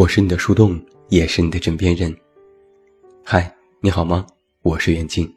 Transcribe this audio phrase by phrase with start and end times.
[0.00, 0.80] 我是你的树洞，
[1.10, 2.16] 也是你的枕边人。
[3.22, 4.26] 嗨，你好吗？
[4.62, 5.30] 我是袁静。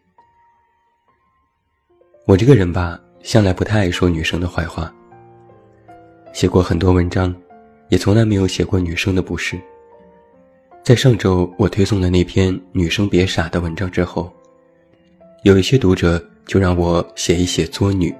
[2.25, 4.89] 我这个人吧，向来不太爱说女生的坏话。
[6.31, 7.35] 写过很多文章，
[7.89, 9.59] 也从来没有写过女生的不是。
[10.81, 14.31] 在上周我推送的那篇“女生别傻”的文章之后，
[15.43, 18.15] 有一些读者就让我写一写作女。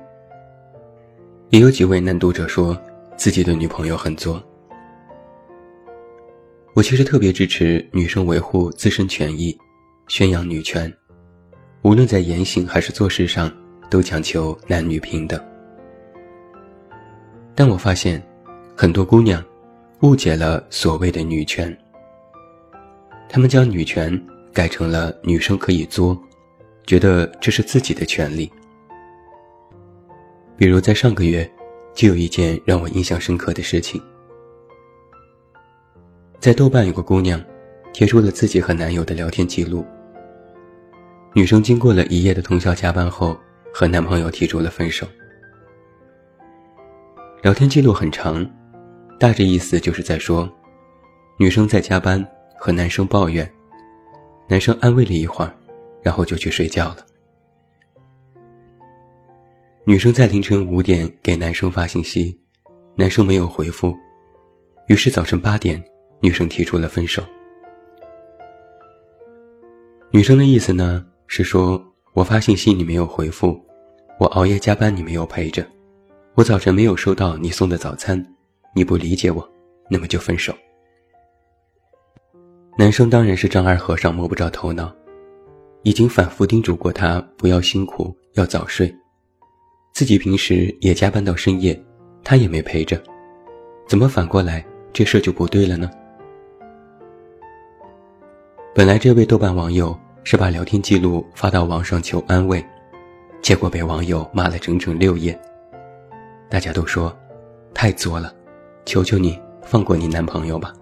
[1.52, 2.78] 也有几位男读者说
[3.16, 4.44] 自己的女朋友很作。
[6.76, 9.56] 我其实特别支持女生维护自身权益，
[10.08, 10.92] 宣扬女权，
[11.84, 13.52] 无论在言行还是做事上，
[13.92, 15.40] 都讲求男女平等。
[17.54, 18.20] 但我发现，
[18.76, 19.44] 很多姑娘
[20.02, 21.78] 误解了所谓的女权，
[23.30, 24.20] 她们将女权
[24.52, 26.20] 改成了女生可以作，
[26.88, 28.52] 觉得这是自己的权利。
[30.58, 31.48] 比如在上个月，
[31.94, 34.02] 就有一件让我印象深刻的事情。
[36.44, 37.42] 在豆瓣有个姑娘，
[37.94, 39.86] 贴出了自己和男友的聊天记录。
[41.34, 43.40] 女生经过了一夜的通宵加班后，
[43.74, 45.08] 和男朋友提出了分手。
[47.44, 48.46] 聊天记录很长，
[49.18, 50.52] 大致意思就是在说，
[51.40, 52.22] 女生在加班
[52.58, 53.50] 和男生抱怨，
[54.50, 55.56] 男生安慰了一会儿，
[56.02, 56.98] 然后就去睡觉了。
[59.86, 62.38] 女生在凌晨五点给男生发信息，
[62.98, 63.96] 男生没有回复，
[64.90, 65.82] 于是早晨八点。
[66.24, 67.22] 女生提出了分手。
[70.10, 73.60] 女生的意思呢是说，我发信息你没有回复，
[74.18, 75.68] 我熬夜加班你没有陪着，
[76.36, 78.26] 我早晨没有收到你送的早餐，
[78.74, 79.46] 你不理解我，
[79.90, 80.56] 那么就分手。
[82.78, 84.96] 男生当然是丈二和尚摸不着头脑，
[85.82, 88.96] 已经反复叮嘱过他不要辛苦，要早睡，
[89.94, 91.78] 自己平时也加班到深夜，
[92.24, 92.98] 他也没陪着，
[93.90, 95.92] 怎么反过来这事就不对了呢？
[98.76, 102.66] 本来这位豆瓣网友是把聊天记录发到网上求安慰，
[103.40, 105.40] 结果被网友骂了整整六页。
[106.50, 107.16] 大家都说
[107.72, 108.34] 太作了，
[108.84, 110.74] 求求你放过你男朋友吧。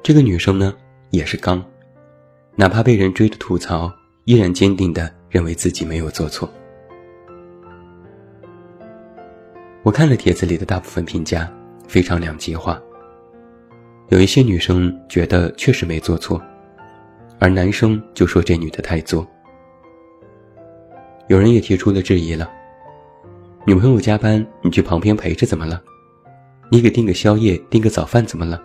[0.00, 0.72] 这个女生呢
[1.10, 1.60] 也是刚，
[2.54, 3.92] 哪怕被人追着吐槽，
[4.22, 6.48] 依然坚定的认为自己没有做错。
[9.82, 11.52] 我看了帖子里的大部分评价，
[11.88, 12.80] 非常两极化。
[14.08, 16.40] 有一些女生觉得确实没做错，
[17.38, 19.26] 而男生就说这女的太作。
[21.26, 22.50] 有人也提出了质疑了：
[23.66, 25.82] 女朋友加班，你去旁边陪着怎么了？
[26.70, 28.58] 你给订个宵夜、订个早饭怎么了？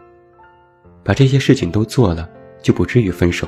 [1.03, 2.29] 把这些事情都做了，
[2.61, 3.45] 就不至于分手。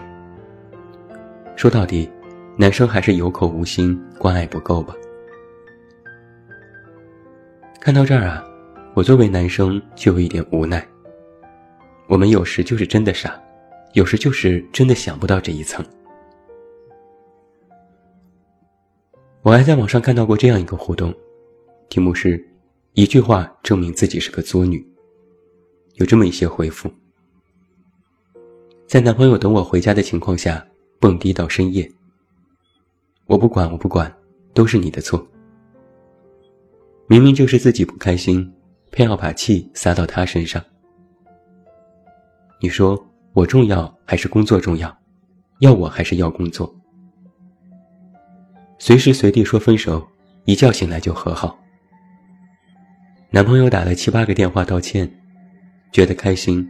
[1.56, 2.12] 说到底，
[2.58, 4.94] 男生还是有口无心，关爱不够吧。
[7.80, 8.44] 看到这儿啊，
[8.94, 10.86] 我作为男生就有一点无奈。
[12.08, 13.42] 我们有时就是真的傻，
[13.94, 15.84] 有时就是真的想不到这一层。
[19.42, 21.14] 我还在网上看到过这样一个互动，
[21.90, 22.44] 题目是
[22.94, 24.86] “一句话证明自己是个作女”。
[25.96, 26.92] 有这么一些回复：
[28.86, 30.66] 在男朋友等我回家的情况下
[31.00, 31.90] 蹦迪到深夜，
[33.26, 34.16] 我不管，我不管，
[34.54, 35.26] 都是你的错。
[37.08, 38.52] 明明就是自己不开心，
[38.92, 40.64] 偏要把气撒到他身上。
[42.66, 43.00] 你说
[43.34, 44.92] 我重要还是工作重要？
[45.60, 46.76] 要我还是要工作？
[48.80, 50.04] 随时随地说分手，
[50.46, 51.60] 一觉醒来就和好。
[53.30, 55.08] 男朋友打了七八个电话道歉，
[55.92, 56.68] 觉得开心，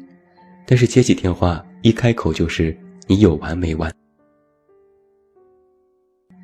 [0.67, 2.77] 但是接起电话一开口就是
[3.07, 3.89] “你有完没完？”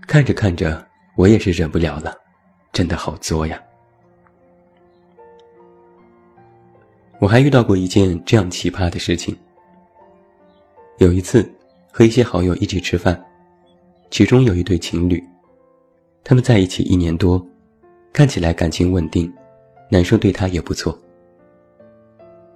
[0.08, 0.88] 看着看着，
[1.18, 2.16] 我也是忍不了了，
[2.72, 3.62] 真的好作呀。
[7.22, 9.38] 我还遇到过一件这样奇葩的事情。
[10.98, 11.48] 有一次，
[11.92, 13.24] 和一些好友一起吃饭，
[14.10, 15.24] 其中有一对情侣，
[16.24, 17.46] 他们在一起一年多，
[18.12, 19.32] 看起来感情稳定，
[19.88, 20.98] 男生对她也不错。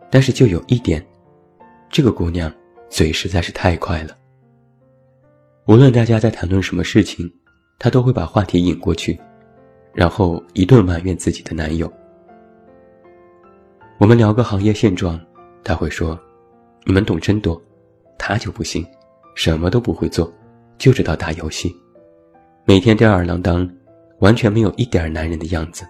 [0.09, 1.05] 但是就有一点，
[1.87, 2.51] 这个姑娘
[2.89, 4.17] 嘴实在是太快了。
[5.67, 7.31] 无论大家在谈论什么事情，
[7.77, 9.19] 她都会把话题引过去，
[9.93, 11.91] 然后一顿埋怨自己的男友。
[13.97, 15.17] 我们聊个行业现状，
[15.63, 16.19] 他会说
[16.83, 17.59] ：“你们懂真多，
[18.17, 18.85] 他就不行，
[19.35, 20.29] 什么都不会做，
[20.77, 21.73] 就知道打游戏，
[22.65, 23.69] 每天吊儿郎当，
[24.19, 25.85] 完全没有一点男人的样子。”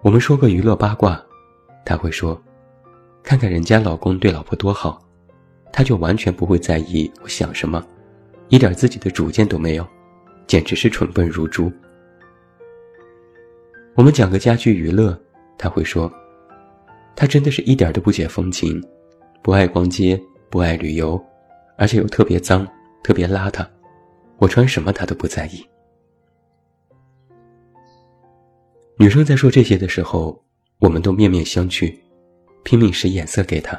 [0.00, 1.22] 我们说个娱乐八卦，
[1.84, 2.40] 他会说
[3.22, 5.06] ：“看看人家老公对老婆多好，
[5.70, 7.86] 他就完全不会在意我想什么，
[8.48, 9.86] 一点自己的主见都没有，
[10.46, 11.70] 简直是蠢笨如猪。”
[13.96, 15.14] 我们讲个家居娱乐。
[15.60, 16.10] 他会说
[17.14, 18.82] ：“他真的是一点都不解风情，
[19.42, 20.18] 不爱逛街，
[20.48, 21.22] 不爱旅游，
[21.76, 22.66] 而且又特别脏，
[23.04, 23.68] 特别邋遢。
[24.38, 25.62] 我穿什么他都不在意。
[28.96, 30.42] 女生在说这些的时候，
[30.78, 31.94] 我们都面面相觑，
[32.64, 33.78] 拼命使眼色给他，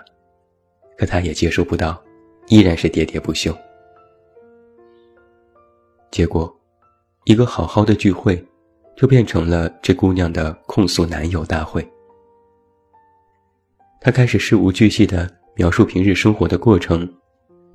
[0.96, 2.00] 可他也接受不到，
[2.48, 3.52] 依然是喋喋不休。
[6.12, 6.56] 结果，
[7.24, 8.46] 一个好好的聚会，
[8.96, 11.88] 就变成了这姑娘的控诉男友大会。
[14.00, 17.08] 她开始事无巨细的描述平日生活的过程，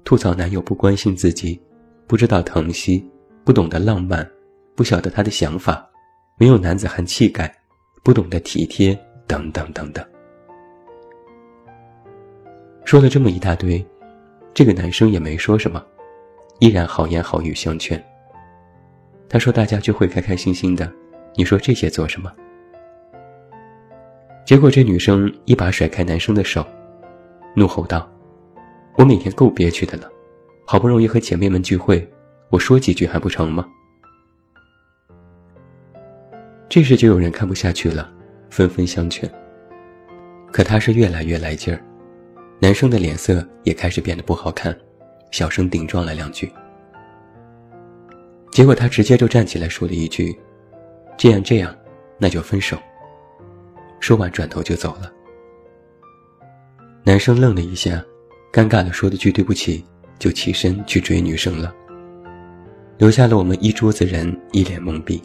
[0.05, 1.61] 吐槽男友不关心自己，
[2.07, 3.05] 不知道疼惜，
[3.45, 4.29] 不懂得浪漫，
[4.75, 5.89] 不晓得她的想法，
[6.39, 7.53] 没有男子汉气概，
[8.03, 10.05] 不懂得体贴，等等等等。
[12.85, 13.85] 说了这么一大堆，
[14.55, 15.85] 这个男生也没说什么，
[16.61, 18.03] 依然好言好语相劝。
[19.29, 20.91] 他说：“大家就会开开心心的，
[21.37, 22.33] 你说这些做什么？”
[24.45, 26.65] 结果这女生一把甩开男生的手，
[27.55, 28.09] 怒吼道
[28.97, 30.09] ：“我每天够憋屈的了，
[30.65, 32.09] 好不容易和姐妹们聚会，
[32.51, 33.67] 我说几句还不成吗？”
[36.69, 38.11] 这时就有人看不下去了，
[38.51, 39.31] 纷纷相劝。
[40.53, 41.83] 可他是越来越来劲儿，
[42.61, 44.77] 男生的脸色也开始变得不好看，
[45.33, 46.51] 小声顶撞了两句。
[48.53, 50.35] 结果他直接就站起来说了一句
[51.17, 51.75] ：“这样这样，
[52.19, 52.77] 那就分手。”
[54.01, 55.13] 说完转头就走了。
[57.03, 58.05] 男生愣了一下，
[58.53, 59.85] 尴尬的说了句对不起，
[60.19, 61.75] 就起身去追女生了，
[62.99, 65.23] 留下了我们一桌子人一脸懵逼。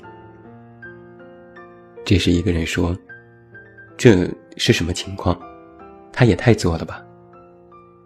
[2.06, 2.98] 这时一个人说
[3.98, 5.40] ：“这是什么情况？
[6.12, 7.06] 他也太作了吧！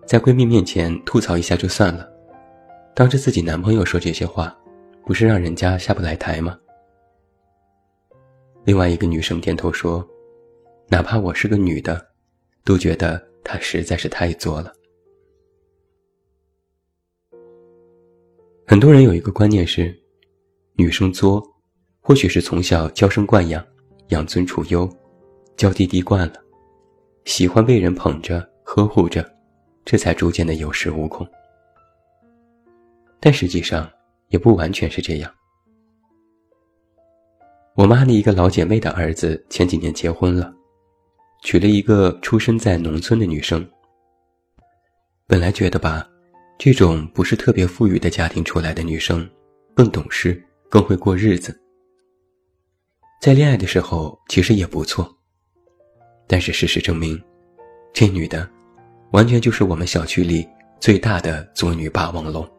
[0.05, 2.07] 在闺蜜面前吐槽一下就算了，
[2.93, 4.55] 当着自己男朋友说这些话。”
[5.05, 6.57] 不是让人家下不来台吗？
[8.65, 10.05] 另外一个女生点头说
[10.89, 12.03] ：“哪怕我是个女的，
[12.63, 14.73] 都觉得他实在是太作了。”
[18.65, 19.95] 很多人有一个观念是，
[20.73, 21.47] 女生作，
[22.01, 23.63] 或许是从小娇生惯养、
[24.07, 24.89] 养尊处优、
[25.55, 26.43] 娇滴滴惯了，
[27.25, 29.23] 喜欢被人捧着、呵护着，
[29.85, 31.27] 这才逐渐的有恃无恐。
[33.19, 33.87] 但实际上，
[34.29, 35.31] 也不完全是这样。
[37.75, 40.53] 我妈的一个老姐妹的儿子前几年结婚了，
[41.41, 43.69] 娶了一个出生在农村的女生。
[45.27, 46.07] 本来觉得吧，
[46.57, 49.29] 这种不是特别富裕的家庭出来的女生，
[49.73, 51.53] 更懂事，更会过日子。
[53.21, 55.13] 在恋爱的时候其实也不错，
[56.27, 57.21] 但是事实证明，
[57.91, 58.49] 这女的，
[59.11, 60.47] 完全就是我们小区里
[60.79, 62.49] 最大的作女霸王龙。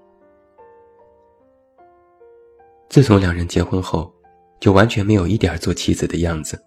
[2.91, 4.13] 自从两人结婚后，
[4.59, 6.61] 就完全没有一点做妻子的样子。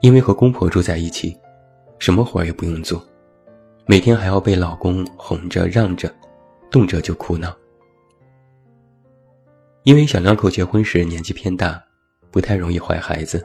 [0.00, 1.36] 因为和公婆住在一起，
[1.98, 3.04] 什么活也不用做，
[3.86, 6.12] 每天还要被老公哄着让着，
[6.70, 7.56] 动辄就哭闹。
[9.84, 11.82] 因为小两口结婚时年纪偏大，
[12.30, 13.44] 不太容易怀孩子，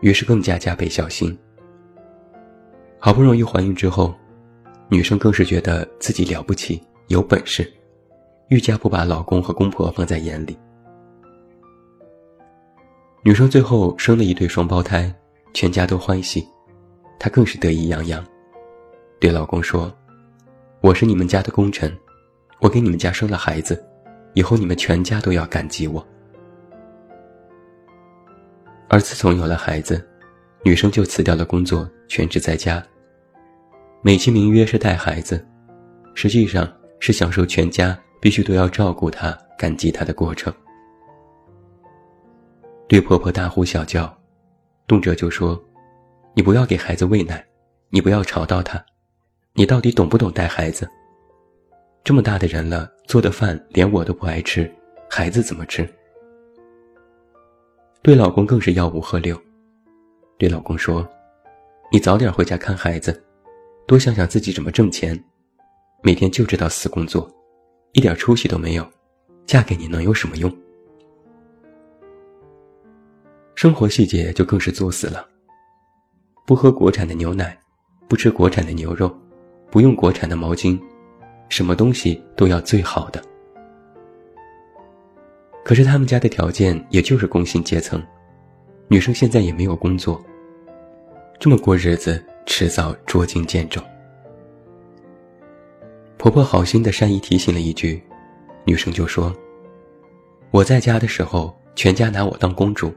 [0.00, 1.36] 于是更加加倍小心。
[2.98, 4.14] 好不容易怀孕之后，
[4.88, 7.70] 女生更是觉得自己了不起，有本事。
[8.48, 10.56] 愈加不把老公和公婆放在眼里。
[13.26, 15.10] 女生最后生了一对双胞胎，
[15.54, 16.46] 全家都欢喜，
[17.18, 18.22] 她更是得意洋洋，
[19.18, 19.90] 对老公说
[20.82, 21.90] ：“我是你们家的功臣，
[22.60, 23.82] 我给你们家生了孩子，
[24.34, 26.06] 以后你们全家都要感激我。”
[28.88, 30.06] 而自从有了孩子，
[30.62, 32.84] 女生就辞掉了工作，全职在家，
[34.02, 35.42] 美其名曰是带孩子，
[36.12, 37.98] 实际上是享受全家。
[38.20, 40.50] 必须都要照顾她、感激她的过程。
[42.86, 44.14] 对婆婆大呼小叫，
[44.86, 45.62] 动辄就说
[46.34, 47.44] ：“你不要给孩子喂奶，
[47.88, 48.84] 你不要吵到他，
[49.54, 50.88] 你到底懂不懂带孩子？
[52.04, 54.70] 这么大的人了，做的饭连我都不爱吃，
[55.08, 55.88] 孩子怎么吃？”
[58.02, 59.40] 对老公更是吆五喝六，
[60.36, 61.08] 对老公说
[61.90, 63.24] ：“你早点回家看孩子，
[63.86, 65.18] 多想想自己怎么挣钱，
[66.02, 67.30] 每天就知道死工作。”
[67.92, 68.84] 一点出息都没有，
[69.46, 70.52] 嫁给你能有什么用？
[73.64, 75.26] 生活细节就更是作死了。
[76.44, 77.58] 不喝国产的牛奶，
[78.06, 79.10] 不吃国产的牛肉，
[79.70, 80.78] 不用国产的毛巾，
[81.48, 83.24] 什么东西都要最好的。
[85.64, 88.04] 可是他们家的条件也就是工薪阶层，
[88.86, 90.22] 女生现在也没有工作，
[91.40, 93.80] 这么过日子，迟早捉襟见肘。
[96.18, 98.02] 婆婆好心的善意提醒了一句，
[98.66, 99.34] 女生就说
[100.52, 102.92] ：“我在家的时候，全家拿我当公主，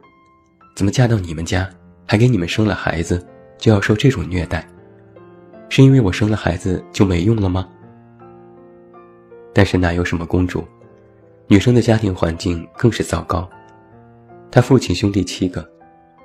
[0.78, 1.68] 怎么嫁到你们家，
[2.06, 3.26] 还给你们生了孩子，
[3.58, 4.64] 就要受这种虐待？
[5.70, 7.68] 是因为我生了孩子就没用了吗？
[9.56, 10.64] 但是哪有什么公主，
[11.48, 13.50] 女生的家庭环境更是糟糕。
[14.52, 15.68] 她父亲兄弟七个，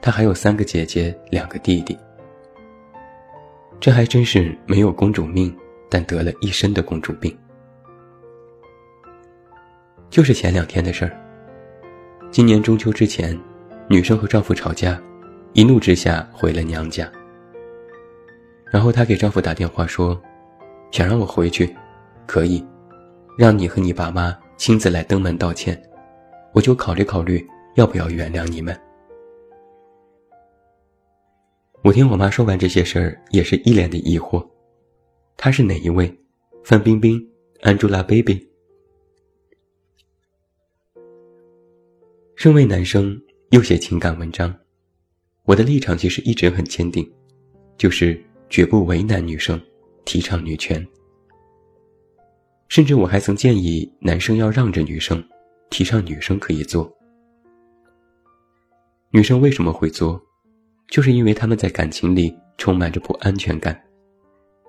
[0.02, 1.96] 她还有三个姐姐，两个弟弟。
[3.80, 5.56] 这还真是没有公主命，
[5.88, 7.34] 但得了一身的公主病。
[10.10, 11.18] 就是前两天的事儿。
[12.30, 13.34] 今年中秋之前，
[13.88, 15.00] 女生和丈夫吵架，
[15.52, 17.10] 一怒之下回了娘家。
[18.70, 20.20] 然后她给丈夫打电话说
[20.90, 21.74] ：“想让我回去，
[22.26, 22.64] 可以，
[23.36, 25.80] 让你和你爸妈亲自来登门道歉，
[26.54, 28.78] 我就考虑考虑要不要原谅你们。”
[31.84, 34.46] 我听我妈说完这些事儿，也是一脸的疑惑
[35.36, 36.16] ：“她是哪一位？
[36.64, 37.20] 范冰冰
[37.62, 38.46] ？Angelababy？”
[42.36, 43.20] 身为男生，
[43.52, 44.54] 又写情感文章，
[45.44, 47.06] 我的立场其实一直很坚定，
[47.76, 48.18] 就是
[48.48, 49.60] 绝不为难女生，
[50.06, 50.84] 提倡女权。
[52.68, 55.22] 甚至我还曾建议男生要让着女生，
[55.68, 56.90] 提倡女生可以作。
[59.10, 60.18] 女生为什么会作？
[60.88, 63.78] 就是因为他们在感情里充满着不安全感，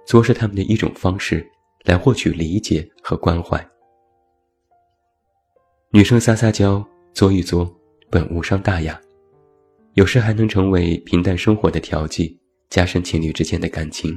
[0.05, 1.49] 作是他们的一种方式，
[1.85, 3.65] 来获取理解和关怀。
[5.91, 6.85] 女生撒撒娇。
[7.13, 7.71] 作一作，
[8.13, 9.01] 本无伤大雅，
[9.93, 12.39] 有时还能成为平淡生活的调剂，
[12.69, 14.15] 加深情侣之间的感情。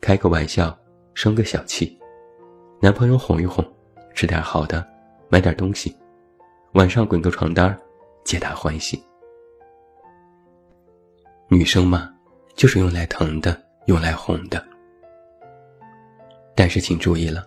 [0.00, 0.78] 开个玩笑，
[1.12, 1.98] 生个小气，
[2.80, 3.68] 男朋友哄一哄，
[4.14, 4.88] 吃点好的，
[5.28, 5.92] 买点东西，
[6.74, 7.76] 晚上滚个床单
[8.22, 9.02] 皆大欢喜。
[11.48, 12.08] 女生嘛，
[12.54, 14.64] 就是用来疼的，用来哄的。
[16.54, 17.44] 但是请注意了，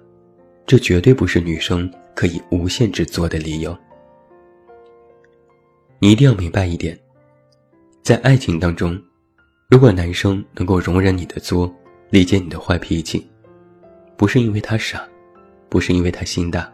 [0.66, 3.74] 这绝对不是女生可以无限制作的理由。
[6.02, 6.98] 你一定要明白一点，
[8.02, 8.98] 在爱情当中，
[9.70, 11.70] 如果男生能够容忍你的作，
[12.10, 13.30] 理解你的坏脾气，
[14.16, 15.06] 不是因为他傻，
[15.68, 16.72] 不是因为他心大，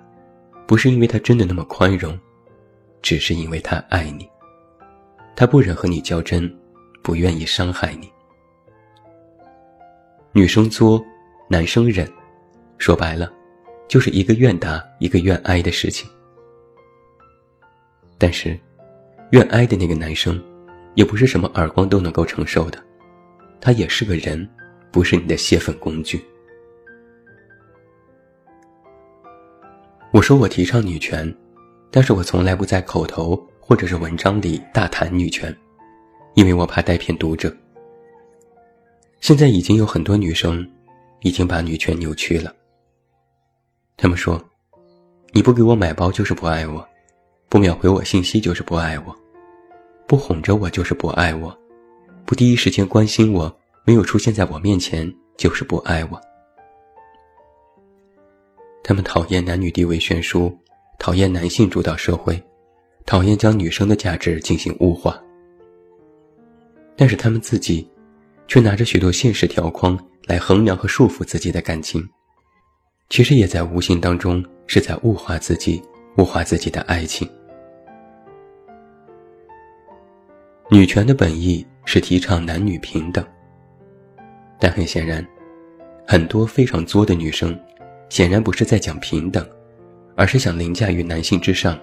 [0.67, 2.15] 不是因为他真的那么宽容，
[3.01, 4.29] 只是因为他爱你，
[5.35, 6.55] 他不忍和你较真，
[7.01, 8.07] 不愿意伤害你。
[10.33, 11.03] 女生作，
[11.49, 12.07] 男生忍，
[12.77, 13.33] 说白了，
[13.87, 16.07] 就是一个愿打一个愿挨的事情。
[18.19, 18.55] 但是。
[19.31, 20.41] 愿挨的那个男生，
[20.93, 22.81] 也不是什么耳光都能够承受的，
[23.59, 24.47] 他也是个人，
[24.91, 26.23] 不是你的泄愤工具。
[30.11, 31.35] 我说我提倡女权，
[31.91, 35.53] 但是我从来不在口头或者是文章里大谈女权，
[36.35, 37.53] 因为我怕带偏读者。
[39.19, 40.65] 现在已经有很多女生，
[41.21, 42.53] 已经把女权扭曲了。
[43.97, 44.41] 他们说，
[45.31, 46.87] 你不给我买包就是不爱我。
[47.55, 49.15] 不秒回我信息就是不爱我，
[50.05, 51.57] 不哄着我就是不爱我，
[52.25, 56.19] 不第一时间关心我，没有出现在我面前就是不爱我。
[58.83, 60.53] 他们讨厌男女地位悬殊，
[60.99, 62.43] 讨厌男性主导社会，
[63.05, 65.17] 讨厌将女生的价值进行物化。
[66.97, 67.89] 但是他们自己，
[68.49, 72.05] 却拿着许多现实条框来衡量和束缚自己的感情，
[73.09, 75.81] 其实也在无形当中是在物化自己。
[76.17, 77.29] 物化自己的爱情。
[80.67, 83.23] 女权的本意是提倡男女平等，
[84.59, 85.23] 但很显然，
[86.07, 87.57] 很多非常作的女生，
[88.09, 89.47] 显然不是在讲平等，
[90.15, 91.79] 而是想凌驾于男性之上，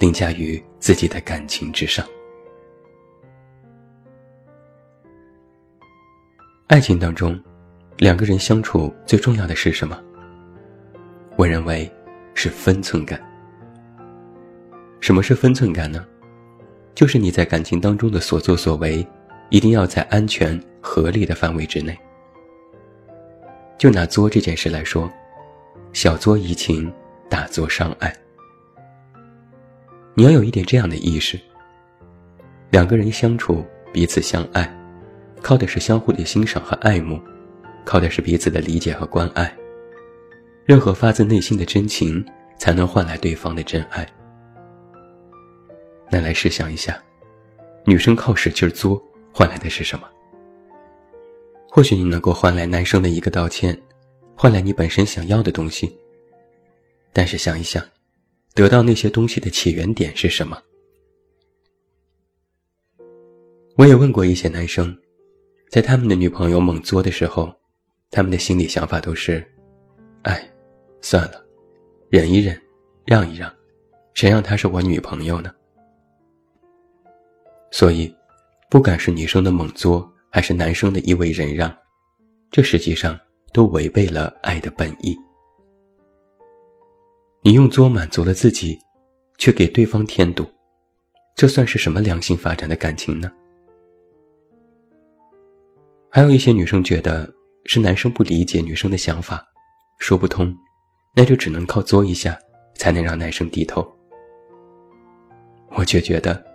[0.00, 2.04] 凌驾于自己的感情之上。
[6.66, 7.40] 爱情当中，
[7.98, 9.96] 两个人相处最重要的是什么？
[11.36, 11.88] 我认为
[12.34, 13.20] 是分寸感。
[14.98, 16.04] 什么是分寸感呢？
[16.94, 19.06] 就是你在感情当中的所作所为，
[19.50, 21.96] 一定要在安全合理的范围之内。
[23.76, 25.10] 就拿作这件事来说，
[25.92, 26.92] 小作怡情，
[27.28, 28.14] 大作伤爱。
[30.14, 31.38] 你要有一点这样的意识：
[32.70, 34.72] 两个人相处，彼此相爱，
[35.42, 37.20] 靠的是相互的欣赏和爱慕，
[37.84, 39.52] 靠的是彼此的理解和关爱。
[40.64, 42.24] 任何发自内心的真情，
[42.56, 44.06] 才能换来对方的真爱。
[46.10, 47.02] 那来试想一下，
[47.84, 50.08] 女生靠使劲作换来的是什么？
[51.68, 53.76] 或许你能够换来男生的一个道歉，
[54.36, 55.92] 换来你本身想要的东西。
[57.12, 57.84] 但是想一想，
[58.54, 60.56] 得到那些东西的起源点是什么？
[63.76, 64.96] 我也问过一些男生，
[65.68, 67.52] 在他们的女朋友猛作的时候，
[68.10, 69.44] 他们的心理想法都是：
[70.22, 70.48] 哎，
[71.00, 71.44] 算了，
[72.08, 72.56] 忍一忍，
[73.04, 73.52] 让一让，
[74.12, 75.52] 谁让她是我女朋友呢？
[77.76, 78.14] 所以，
[78.70, 81.76] 不管是女生的猛作，还是男生的一味忍让，
[82.48, 83.18] 这实际上
[83.52, 85.18] 都违背了爱的本意。
[87.42, 88.78] 你用作满足了自己，
[89.38, 90.46] 却给对方添堵，
[91.34, 93.28] 这算是什么良性发展的感情呢？
[96.08, 97.28] 还有一些女生觉得
[97.64, 99.44] 是男生不理解女生的想法，
[99.98, 100.56] 说不通，
[101.12, 102.38] 那就只能靠作一下
[102.76, 103.84] 才能让男生低头。
[105.70, 106.53] 我却觉得，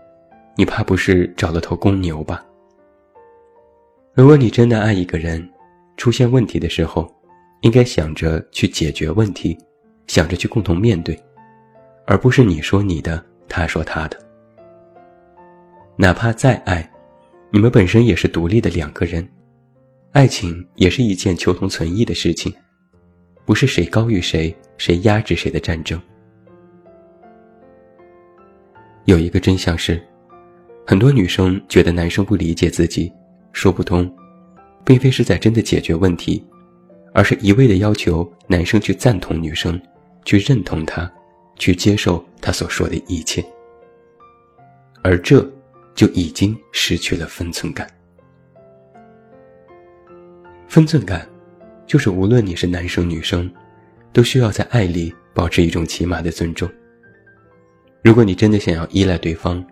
[0.59, 2.43] 你怕不是找了头公牛吧？
[4.13, 5.49] 如果你真的爱一个人，
[5.95, 7.09] 出现问题的时候，
[7.61, 9.57] 应该想着去解决问题。
[10.07, 11.17] 想着去共同面对，
[12.05, 14.19] 而不是你说你的，他说他的。
[15.95, 16.91] 哪怕再爱，
[17.51, 19.25] 你们本身也是独立的两个人，
[20.11, 22.53] 爱情也是一件求同存异的事情，
[23.45, 25.97] 不是谁高于谁、谁压制谁的战争。
[29.05, 30.05] 有一个真相是，
[30.89, 33.13] 很多女生觉得男生不理解自己，
[33.53, 34.11] 说不通，
[34.83, 36.43] 并非是在真的解决问题，
[37.13, 39.79] 而是一味的要求男生去赞同女生。
[40.25, 41.07] 去认同他，
[41.57, 43.45] 去接受他所说的一切，
[45.03, 45.47] 而这
[45.93, 47.87] 就已经失去了分寸感。
[50.67, 51.29] 分寸感，
[51.85, 53.47] 就是无论你是男生女生，
[54.11, 56.67] 都需要在爱里保持一种起码的尊重。
[58.03, 59.63] 如果你真的想要依赖对方，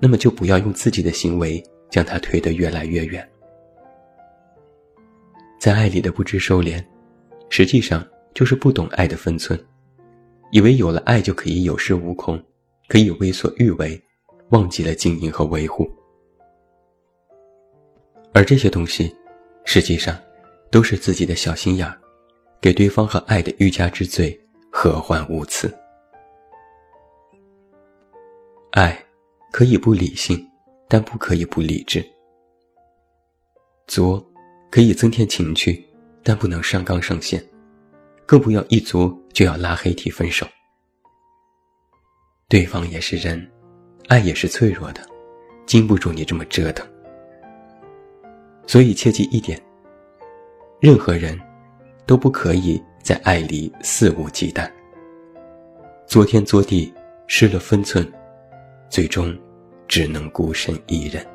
[0.00, 3.28] 那么就不要用自己的行为将他推得越来越远。
[5.60, 6.84] 在爱里的不知收敛，
[7.48, 9.58] 实际上就是不懂爱的分寸。
[10.50, 12.42] 以为有了爱就可以有恃无恐，
[12.86, 14.00] 可以为所欲为，
[14.50, 15.86] 忘记了经营和维护。
[18.32, 19.14] 而这些东西，
[19.64, 20.16] 实际上
[20.70, 21.98] 都是自己的小心眼儿，
[22.60, 24.38] 给对方和爱的欲加之罪，
[24.70, 25.70] 何患无辞？
[28.70, 28.96] 爱
[29.50, 30.46] 可以不理性，
[30.88, 32.00] 但不可以不理智；
[33.86, 34.24] 作
[34.70, 35.84] 可以增添情趣，
[36.22, 37.42] 但不能上纲上线。
[38.26, 40.46] 更不要一足就要拉黑提分手。
[42.46, 43.50] 对方也是人，
[44.08, 45.00] 爱也是脆弱的，
[45.64, 46.86] 经不住你这么折腾。
[48.66, 49.58] 所以切记一点：
[50.78, 51.40] 任何人，
[52.04, 54.70] 都不可以在爱里肆无忌惮。
[56.06, 56.92] 作天作地，
[57.26, 58.06] 失了分寸，
[58.88, 59.36] 最终
[59.86, 61.26] 只能孤身一人。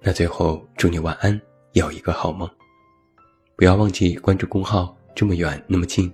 [0.00, 1.38] 那最后，祝你晚安，
[1.72, 2.48] 有一个好梦。
[3.56, 6.12] 不要忘记关注公号，这么远那么近，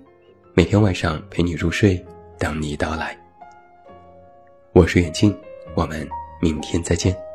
[0.55, 2.05] 每天晚上陪你入睡，
[2.39, 3.17] 等你到来。
[4.73, 5.37] 我是远近，
[5.75, 6.09] 我们
[6.41, 7.26] 明天再见。